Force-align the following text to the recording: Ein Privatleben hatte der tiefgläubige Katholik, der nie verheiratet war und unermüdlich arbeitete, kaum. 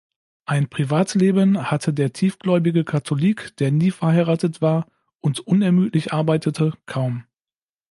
Ein 0.47 0.67
Privatleben 0.67 1.69
hatte 1.69 1.93
der 1.93 2.11
tiefgläubige 2.11 2.83
Katholik, 2.83 3.55
der 3.57 3.69
nie 3.71 3.91
verheiratet 3.91 4.59
war 4.59 4.87
und 5.19 5.41
unermüdlich 5.41 6.11
arbeitete, 6.11 6.73
kaum. 6.87 7.25